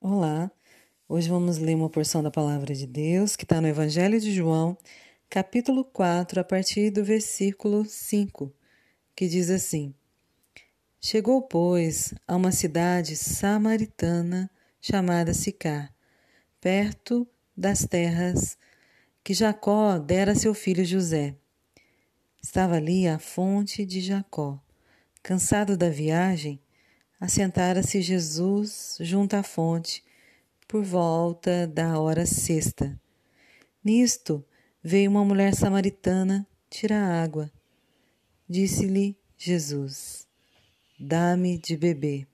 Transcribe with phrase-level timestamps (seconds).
[0.00, 0.48] Olá,
[1.08, 4.78] hoje vamos ler uma porção da palavra de Deus que está no Evangelho de João,
[5.28, 8.54] capítulo 4, a partir do versículo 5,
[9.16, 9.92] que diz assim:
[11.00, 14.48] Chegou, pois, a uma cidade samaritana
[14.80, 15.92] chamada Sicar,
[16.60, 17.26] perto
[17.56, 18.56] das terras
[19.24, 21.34] que Jacó dera a seu filho José.
[22.40, 24.62] Estava ali a fonte de Jacó.
[25.24, 26.60] Cansado da viagem,
[27.20, 30.04] assentara-se Jesus junto à fonte,
[30.66, 33.00] por volta da hora sexta.
[33.82, 34.44] Nisto
[34.82, 37.50] veio uma mulher samaritana tirar água.
[38.48, 40.26] Disse-lhe Jesus:
[40.98, 42.26] Dá-me de beber.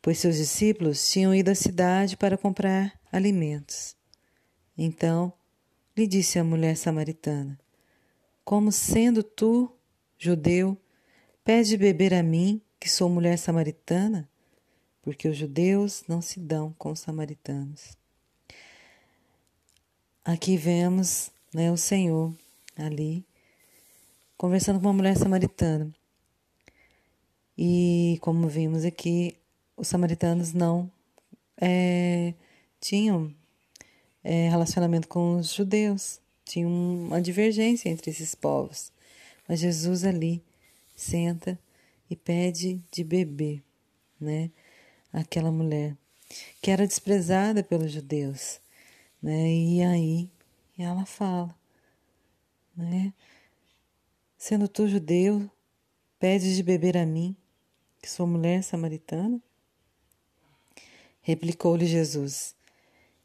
[0.00, 3.96] Pois seus discípulos tinham ido à cidade para comprar alimentos.
[4.76, 5.32] Então
[5.96, 7.58] lhe disse a mulher samaritana:
[8.44, 9.72] Como sendo tu,
[10.18, 10.76] judeu,
[11.44, 14.28] pede beber a mim, que sou mulher samaritana,
[15.02, 17.96] porque os judeus não se dão com os samaritanos.
[20.24, 22.34] Aqui vemos né, o Senhor
[22.76, 23.24] ali
[24.36, 25.94] conversando com uma mulher samaritana.
[27.56, 29.36] E como vimos aqui,
[29.76, 30.90] os samaritanos não
[31.60, 32.34] é,
[32.80, 33.32] tinham
[34.24, 38.90] é, relacionamento com os judeus, tinha uma divergência entre esses povos.
[39.46, 40.42] Mas Jesus ali
[40.96, 41.56] senta
[42.12, 43.64] e pede de beber,
[44.20, 44.50] né?
[45.10, 45.96] Aquela mulher
[46.60, 48.60] que era desprezada pelos judeus,
[49.22, 49.50] né?
[49.50, 50.30] E aí
[50.78, 51.54] ela fala,
[52.76, 53.14] né?
[54.36, 55.50] Sendo tu judeu,
[56.18, 57.34] pede de beber a mim,
[58.02, 59.40] que sou mulher samaritana?
[61.22, 62.54] Replicou-lhe Jesus: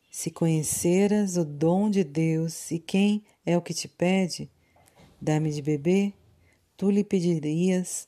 [0.10, 4.50] Se conheceras o dom de Deus e quem é o que te pede,
[5.20, 6.14] dá-me de beber,
[6.78, 8.08] tu lhe pedirias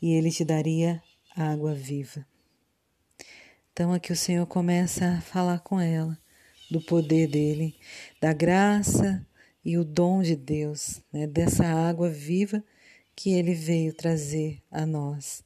[0.00, 1.02] e ele te daria
[1.36, 2.26] água viva.
[3.72, 6.16] Então aqui o Senhor começa a falar com ela
[6.70, 7.76] do poder dele,
[8.20, 9.26] da graça
[9.64, 12.62] e o dom de Deus, né, dessa água viva
[13.16, 15.42] que ele veio trazer a nós.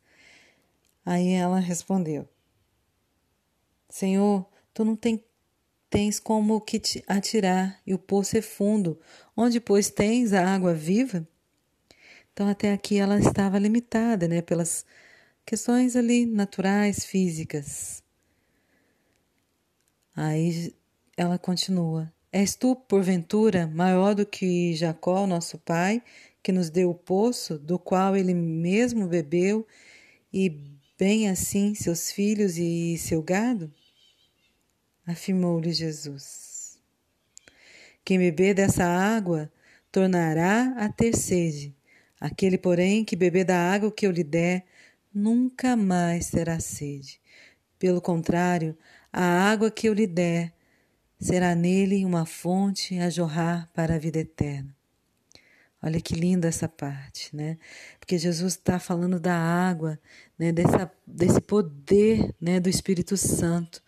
[1.05, 2.29] Aí ela respondeu:
[3.89, 5.25] Senhor, tu não tem,
[5.89, 9.01] tens como que te atirar e o poço é fundo,
[9.37, 11.27] onde pois tens a água viva?
[12.39, 14.87] Então, até aqui ela estava limitada, né, pelas
[15.45, 18.01] questões ali naturais, físicas.
[20.15, 20.73] Aí
[21.17, 26.01] ela continua: És tu, porventura, maior do que Jacó, nosso pai,
[26.41, 29.67] que nos deu o poço, do qual ele mesmo bebeu,
[30.33, 30.49] e
[30.97, 33.69] bem assim seus filhos e seu gado?
[35.05, 36.79] Afirmou-lhe Jesus.
[38.05, 39.51] Quem beber dessa água
[39.91, 41.77] tornará a ter sede
[42.21, 44.65] Aquele, porém, que beber da água que eu lhe der,
[45.15, 47.21] nunca mais terá sede.
[47.79, 48.77] Pelo contrário,
[49.13, 50.53] a água que eu lhe der
[51.21, 54.77] será nele uma fonte a jorrar para a vida eterna.
[55.81, 57.57] Olha que linda essa parte, né?
[58.01, 59.99] Porque Jesus está falando da água,
[60.37, 60.51] né?
[60.51, 62.59] Dessa, desse poder, né?
[62.59, 63.81] Do Espírito Santo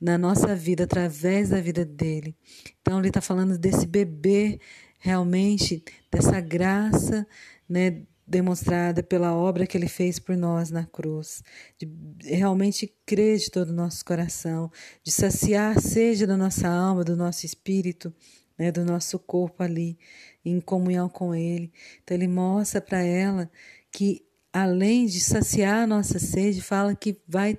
[0.00, 2.34] na nossa vida através da vida dele.
[2.80, 4.58] Então ele está falando desse beber
[4.98, 7.26] realmente dessa graça,
[7.68, 11.42] né, demonstrada pela obra que ele fez por nós na cruz,
[11.78, 11.88] de
[12.22, 14.70] realmente crer de todo o nosso coração,
[15.02, 18.14] de saciar a sede da nossa alma, do nosso espírito,
[18.58, 19.98] né, do nosso corpo ali,
[20.44, 21.72] em comunhão com ele.
[22.02, 23.50] Então ele mostra para ela
[23.90, 27.58] que além de saciar a nossa sede, fala que vai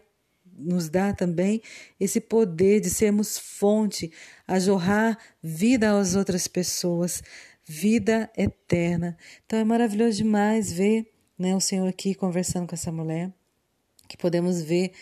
[0.57, 1.61] nos dar também
[1.99, 4.11] esse poder de sermos fonte
[4.47, 7.21] a jorrar vida às outras pessoas,
[7.65, 9.17] vida eterna.
[9.45, 13.33] Então é maravilhoso demais ver né, o Senhor aqui conversando com essa mulher,
[14.07, 14.93] que podemos ver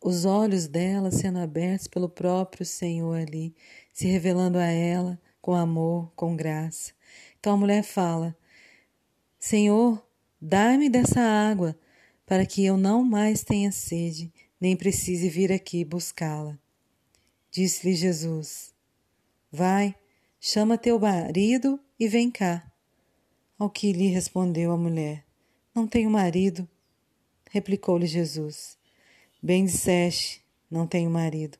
[0.00, 3.54] os olhos dela sendo abertos pelo próprio Senhor ali,
[3.92, 6.92] se revelando a ela com amor, com graça.
[7.38, 8.36] Então a mulher fala:
[9.38, 10.04] Senhor,
[10.40, 11.78] dá-me dessa água,
[12.24, 16.58] para que eu não mais tenha sede, nem precise vir aqui buscá-la.
[17.50, 18.74] Disse-lhe Jesus:
[19.50, 19.94] Vai,
[20.40, 22.70] chama teu marido e vem cá.
[23.58, 25.24] Ao que lhe respondeu a mulher:
[25.74, 26.68] Não tenho marido.
[27.50, 28.76] Replicou-lhe Jesus:
[29.42, 31.58] Bem disseste, não tenho marido,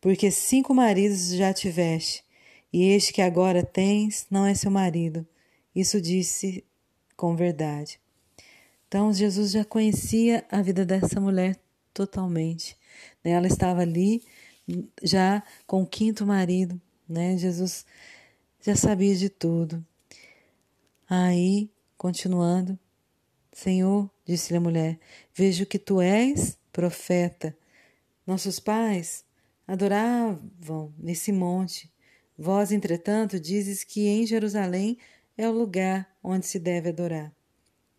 [0.00, 2.24] porque cinco maridos já tiveste,
[2.72, 5.26] e este que agora tens não é seu marido.
[5.74, 6.64] Isso disse
[7.16, 8.00] com verdade.
[8.88, 11.56] Então Jesus já conhecia a vida dessa mulher
[11.94, 12.76] totalmente.
[13.22, 13.30] Né?
[13.30, 14.22] Ela estava ali
[15.02, 17.36] já com o quinto marido, né?
[17.36, 17.84] Jesus
[18.60, 19.84] já sabia de tudo.
[21.08, 22.78] Aí, continuando,
[23.52, 24.98] Senhor, disse-lhe a mulher,
[25.34, 27.56] vejo que tu és profeta.
[28.26, 29.24] Nossos pais
[29.66, 31.92] adoravam nesse monte.
[32.38, 34.96] Vós, entretanto, dizes que em Jerusalém
[35.36, 37.32] é o lugar onde se deve adorar.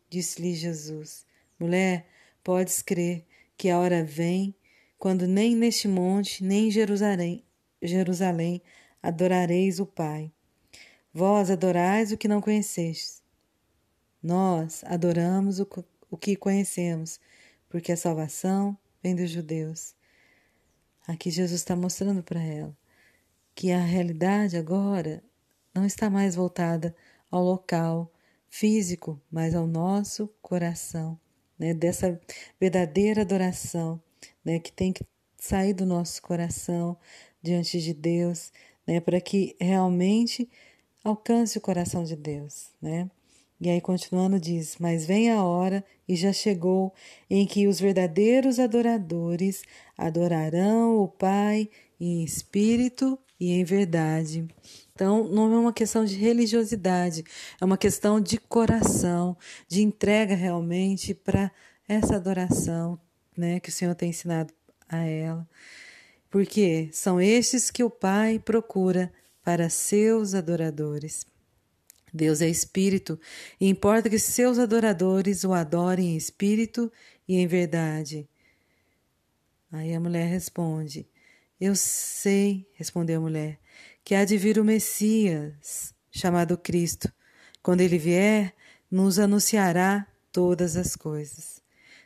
[0.10, 1.26] Disse-lhe Jesus:
[1.60, 2.08] Mulher,
[2.44, 3.26] podes crer
[3.58, 4.56] que a hora vem
[4.98, 7.44] quando nem neste monte, nem em Jerusalém,
[7.82, 8.62] Jerusalém
[9.02, 10.32] adorareis o Pai.
[11.14, 13.22] Vós adorais o que não conhecestes.
[14.22, 15.68] Nós adoramos o,
[16.10, 17.20] o que conhecemos,
[17.68, 19.96] porque a salvação vem dos judeus.
[21.08, 22.78] Aqui Jesus está mostrando para ela
[23.56, 25.24] que a realidade agora
[25.74, 26.96] não está mais voltada
[27.30, 28.12] ao local
[28.50, 31.20] físico, mas ao nosso coração,
[31.58, 31.74] né?
[31.74, 32.20] dessa
[32.60, 34.02] verdadeira adoração
[34.44, 34.60] né?
[34.60, 35.04] que tem que
[35.38, 36.98] sair do nosso coração
[37.42, 38.52] diante de Deus,
[38.88, 39.00] né?
[39.00, 40.50] para que realmente
[41.04, 42.70] alcance o coração de Deus.
[42.82, 43.10] Né?
[43.60, 46.94] E aí, continuando, diz: Mas vem a hora, e já chegou,
[47.30, 49.62] em que os verdadeiros adoradores
[49.98, 51.70] adorarão o Pai
[52.00, 54.48] em espírito e em verdade.
[54.94, 57.24] Então, não é uma questão de religiosidade,
[57.60, 59.38] é uma questão de coração,
[59.68, 61.52] de entrega realmente para
[61.88, 63.00] essa adoração
[63.38, 64.54] né, que o Senhor tem ensinado
[64.90, 65.48] a ela.
[66.32, 69.12] Porque são estes que o Pai procura
[69.44, 71.26] para seus adoradores.
[72.14, 73.20] Deus é espírito
[73.60, 76.92] e importa que seus adoradores o adorem em espírito
[77.28, 78.28] e em verdade.
[79.72, 81.06] Aí a mulher responde:
[81.60, 83.60] Eu sei, respondeu a mulher,
[84.04, 87.12] que há de vir o Messias, chamado Cristo.
[87.62, 88.54] Quando ele vier,
[88.90, 91.62] nos anunciará todas as coisas.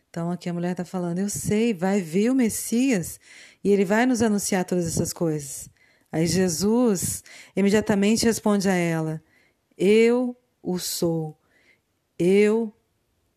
[0.09, 3.19] Então aqui a mulher está falando: Eu sei, vai vir o Messias
[3.65, 5.67] e ele vai nos anunciar todas essas coisas.
[6.11, 7.23] Aí Jesus
[7.55, 9.19] imediatamente responde a ela:
[9.75, 11.35] eu o sou.
[12.17, 12.71] Eu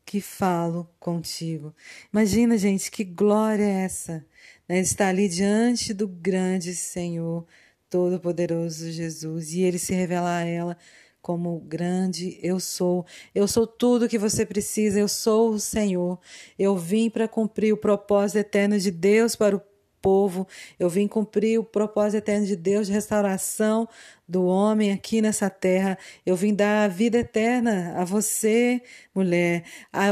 [0.04, 1.74] que falo contigo.
[2.12, 4.24] Imagina, gente, que glória é essa,
[4.68, 4.78] né?
[4.80, 7.46] Estar ali diante do grande Senhor,
[7.88, 10.76] Todo-Poderoso Jesus, e ele se revela a ela
[11.22, 13.06] como grande eu sou.
[13.34, 16.20] Eu sou tudo que você precisa, eu sou o Senhor.
[16.58, 19.62] Eu vim para cumprir o propósito eterno de Deus para o
[20.00, 20.46] povo.
[20.78, 23.88] Eu vim cumprir o propósito eterno de Deus de restauração
[24.26, 25.98] do homem aqui nessa terra.
[26.24, 28.82] Eu vim dar a vida eterna a você,
[29.14, 29.64] mulher.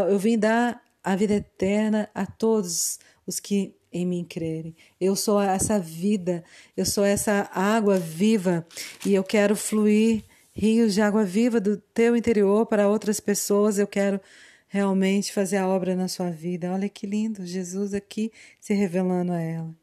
[0.08, 4.74] Eu vim dar a vida eterna a todos os que em mim crerem.
[5.00, 6.44] Eu sou essa vida,
[6.76, 8.66] eu sou essa água viva
[9.04, 13.78] e eu quero fluir rios de água viva do teu interior para outras pessoas.
[13.78, 14.20] Eu quero
[14.68, 16.72] realmente fazer a obra na sua vida.
[16.72, 19.74] Olha que lindo, Jesus aqui se revelando a ela.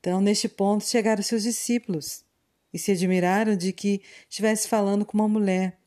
[0.00, 2.24] Então, neste ponto, chegaram seus discípulos
[2.72, 5.78] e se admiraram de que estivesse falando com uma mulher.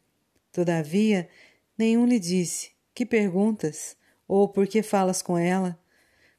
[0.52, 1.30] Todavia,
[1.78, 3.96] nenhum lhe disse: Que perguntas?
[4.28, 5.80] Ou por que falas com ela?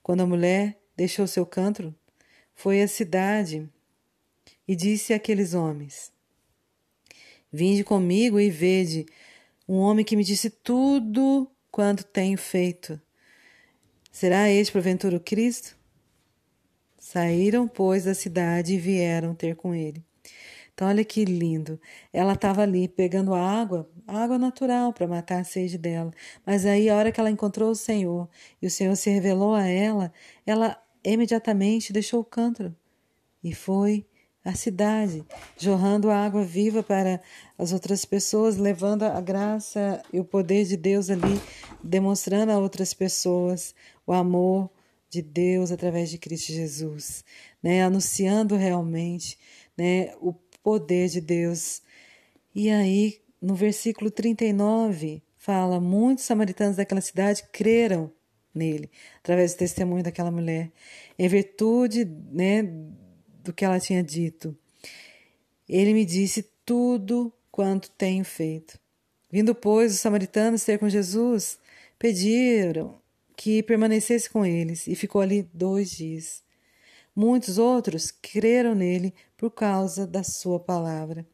[0.02, 1.94] Quando a mulher deixou seu canto,
[2.54, 3.68] foi à cidade
[4.66, 6.10] e disse àqueles homens:
[7.52, 9.06] Vinde comigo e vede
[9.68, 13.00] um homem que me disse tudo quanto tenho feito.
[14.10, 15.76] Será este porventura o Cristo?
[16.98, 20.04] Saíram, pois, da cidade e vieram ter com ele.
[20.74, 21.80] Então, olha que lindo.
[22.12, 26.10] Ela estava ali pegando água, água natural para matar a sede dela.
[26.44, 28.28] Mas aí, a hora que ela encontrou o Senhor
[28.60, 30.12] e o Senhor se revelou a ela,
[30.44, 32.74] ela imediatamente deixou o cântaro
[33.40, 34.04] e foi
[34.44, 35.24] à cidade,
[35.56, 37.20] jorrando a água viva para
[37.56, 41.40] as outras pessoas, levando a graça e o poder de Deus ali,
[41.82, 43.74] demonstrando a outras pessoas
[44.06, 44.70] o amor
[45.10, 47.24] de Deus através de Cristo Jesus,
[47.62, 47.82] né?
[47.82, 49.38] anunciando realmente
[49.76, 51.82] né, o poder de Deus.
[52.54, 58.12] E aí, no versículo 39, fala: muitos samaritanos daquela cidade creram
[58.54, 58.90] nele,
[59.20, 60.70] através do testemunho daquela mulher,
[61.18, 62.62] em virtude né,
[63.48, 64.54] do que ela tinha dito.
[65.66, 68.78] Ele me disse tudo quanto tenho feito.
[69.30, 71.58] Vindo, pois, os samaritanos ter com Jesus,
[71.98, 73.00] pediram
[73.34, 76.42] que permanecesse com eles e ficou ali dois dias.
[77.16, 81.26] Muitos outros creram nele por causa da sua palavra.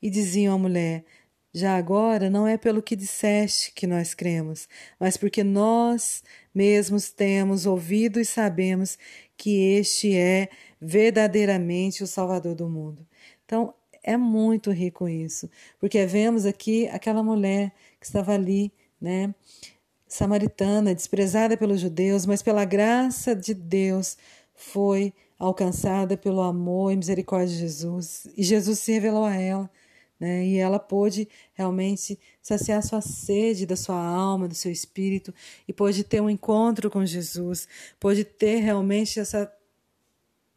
[0.00, 1.04] E diziam à mulher:
[1.52, 6.22] Já agora não é pelo que disseste que nós cremos, mas porque nós
[6.54, 8.96] mesmos temos ouvido e sabemos
[9.36, 10.48] que este é
[10.80, 13.04] verdadeiramente o Salvador do mundo.
[13.44, 19.34] Então, é muito rico isso, porque vemos aqui aquela mulher que estava ali, né,
[20.06, 24.16] samaritana, desprezada pelos judeus, mas pela graça de Deus
[24.54, 28.26] foi alcançada pelo amor e misericórdia de Jesus.
[28.36, 29.70] E Jesus se revelou a ela,
[30.20, 30.44] né?
[30.44, 35.34] E ela pôde realmente saciar sua sede da sua alma, do seu espírito,
[35.66, 37.66] e pôde ter um encontro com Jesus,
[37.98, 39.50] pôde ter realmente essa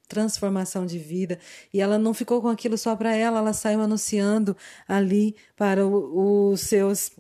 [0.08, 1.40] transformação de vida.
[1.74, 4.56] E ela não ficou com aquilo só para ela, ela saiu anunciando
[4.88, 7.12] ali para os seus.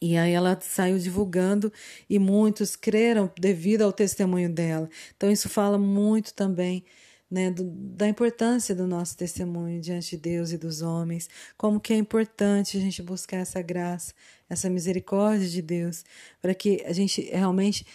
[0.00, 1.72] E aí ela saiu divulgando
[2.10, 4.88] e muitos creram devido ao testemunho dela.
[5.16, 6.84] Então isso fala muito também
[7.32, 11.94] né, do, da importância do nosso testemunho diante de Deus e dos homens, como que
[11.94, 14.12] é importante a gente buscar essa graça,
[14.50, 16.04] essa misericórdia de Deus,
[16.42, 17.86] para que a gente realmente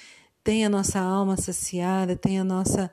[0.44, 2.92] tenha a nossa alma saciada, tenha nossa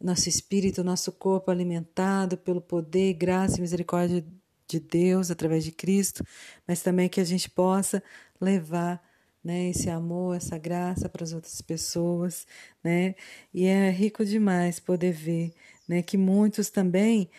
[0.00, 4.24] nosso espírito, nosso corpo alimentado pelo poder, graça e misericórdia
[4.66, 6.24] de Deus através de Cristo,
[6.66, 8.02] mas também que a gente possa
[8.40, 9.00] levar
[9.48, 12.46] né, esse amor, essa graça para as outras pessoas,
[12.84, 13.14] né?
[13.52, 15.54] E é rico demais poder ver,
[15.88, 17.30] né, que muitos também,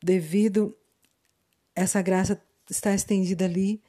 [0.00, 0.72] devido
[1.74, 3.82] essa graça estar estendida ali,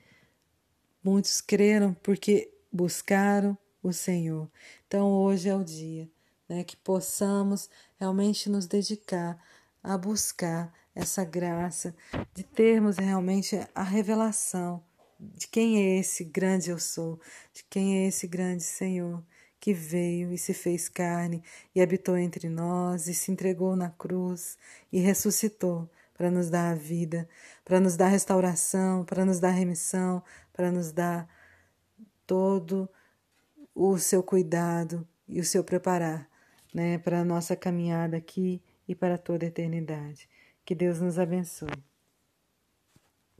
[1.03, 4.49] muitos creram porque buscaram o Senhor.
[4.87, 6.09] Então hoje é o dia
[6.49, 9.39] né, que possamos realmente nos dedicar
[9.83, 11.95] a buscar essa graça,
[12.33, 14.83] de termos realmente a revelação
[15.19, 17.19] de quem é esse grande eu sou,
[17.53, 19.23] de quem é esse grande Senhor
[19.59, 21.43] que veio e se fez carne
[21.75, 24.57] e habitou entre nós e se entregou na cruz
[24.91, 27.27] e ressuscitou para nos dar a vida,
[27.65, 30.23] para nos dar restauração, para nos dar remissão,
[30.53, 31.27] para nos dar
[32.25, 32.89] todo
[33.75, 36.29] o seu cuidado e o seu preparar
[36.73, 40.29] né, para a nossa caminhada aqui e para toda a eternidade.
[40.65, 41.69] Que Deus nos abençoe.